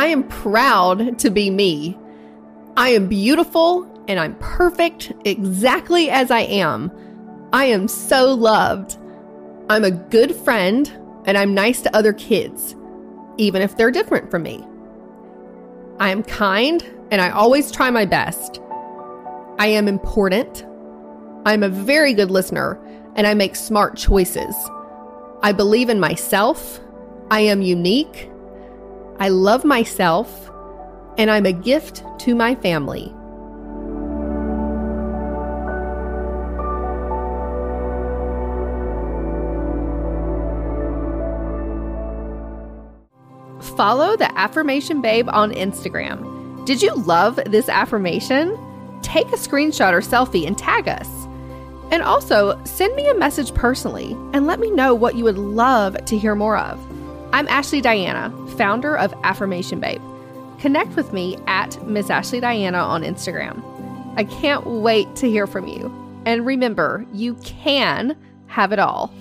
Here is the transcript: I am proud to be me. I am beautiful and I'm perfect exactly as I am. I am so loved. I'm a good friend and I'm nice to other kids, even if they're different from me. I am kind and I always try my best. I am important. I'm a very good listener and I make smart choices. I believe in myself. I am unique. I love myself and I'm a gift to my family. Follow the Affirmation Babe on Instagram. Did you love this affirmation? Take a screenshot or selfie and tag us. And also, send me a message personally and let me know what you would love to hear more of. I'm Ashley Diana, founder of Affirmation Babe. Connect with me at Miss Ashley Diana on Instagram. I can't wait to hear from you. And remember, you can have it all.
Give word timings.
I 0.00 0.06
am 0.06 0.26
proud 0.28 1.18
to 1.18 1.30
be 1.30 1.50
me. 1.50 1.94
I 2.74 2.88
am 2.88 3.06
beautiful 3.06 3.84
and 4.08 4.18
I'm 4.18 4.34
perfect 4.36 5.12
exactly 5.26 6.08
as 6.08 6.30
I 6.30 6.40
am. 6.40 6.90
I 7.52 7.66
am 7.66 7.86
so 7.86 8.32
loved. 8.32 8.96
I'm 9.68 9.84
a 9.84 9.90
good 9.90 10.34
friend 10.34 10.90
and 11.26 11.36
I'm 11.36 11.52
nice 11.52 11.82
to 11.82 11.94
other 11.94 12.14
kids, 12.14 12.74
even 13.36 13.60
if 13.60 13.76
they're 13.76 13.90
different 13.90 14.30
from 14.30 14.42
me. 14.42 14.64
I 15.98 16.08
am 16.08 16.22
kind 16.22 16.82
and 17.10 17.20
I 17.20 17.28
always 17.28 17.70
try 17.70 17.90
my 17.90 18.06
best. 18.06 18.58
I 19.58 19.66
am 19.66 19.86
important. 19.86 20.64
I'm 21.44 21.62
a 21.62 21.68
very 21.68 22.14
good 22.14 22.30
listener 22.30 22.80
and 23.16 23.26
I 23.26 23.34
make 23.34 23.54
smart 23.54 23.98
choices. 23.98 24.54
I 25.42 25.52
believe 25.52 25.90
in 25.90 26.00
myself. 26.00 26.80
I 27.30 27.40
am 27.40 27.60
unique. 27.60 28.30
I 29.20 29.28
love 29.28 29.66
myself 29.66 30.50
and 31.18 31.30
I'm 31.30 31.44
a 31.44 31.52
gift 31.52 32.02
to 32.20 32.34
my 32.34 32.54
family. 32.54 33.14
Follow 43.76 44.16
the 44.16 44.30
Affirmation 44.38 45.02
Babe 45.02 45.28
on 45.28 45.52
Instagram. 45.52 46.64
Did 46.64 46.80
you 46.80 46.94
love 46.94 47.38
this 47.44 47.68
affirmation? 47.68 48.58
Take 49.02 49.28
a 49.28 49.36
screenshot 49.36 49.92
or 49.92 50.00
selfie 50.00 50.46
and 50.46 50.56
tag 50.56 50.88
us. 50.88 51.08
And 51.90 52.02
also, 52.02 52.58
send 52.64 52.96
me 52.96 53.06
a 53.08 53.14
message 53.14 53.52
personally 53.52 54.12
and 54.32 54.46
let 54.46 54.60
me 54.60 54.70
know 54.70 54.94
what 54.94 55.14
you 55.14 55.24
would 55.24 55.38
love 55.38 56.02
to 56.06 56.16
hear 56.16 56.34
more 56.34 56.56
of. 56.56 56.89
I'm 57.32 57.46
Ashley 57.46 57.80
Diana, 57.80 58.34
founder 58.56 58.96
of 58.98 59.14
Affirmation 59.22 59.78
Babe. 59.78 60.02
Connect 60.58 60.96
with 60.96 61.12
me 61.12 61.38
at 61.46 61.80
Miss 61.86 62.10
Ashley 62.10 62.40
Diana 62.40 62.78
on 62.78 63.04
Instagram. 63.04 63.62
I 64.16 64.24
can't 64.24 64.66
wait 64.66 65.14
to 65.16 65.30
hear 65.30 65.46
from 65.46 65.68
you. 65.68 65.94
And 66.26 66.44
remember, 66.44 67.06
you 67.12 67.34
can 67.36 68.16
have 68.48 68.72
it 68.72 68.80
all. 68.80 69.14